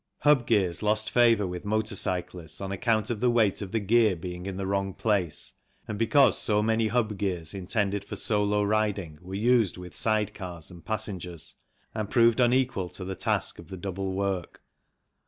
[0.21, 4.15] Hub gears lost favour with motor cyclists on account of the weight of the gear
[4.15, 5.53] being in the wrong place,
[5.87, 10.71] and because so many hub gears intended for solo riding were used with side cars
[10.71, 11.53] and passengers,
[11.93, 14.63] CHANGE SPEED GEARS 63 and proved unequal to the task of the double work.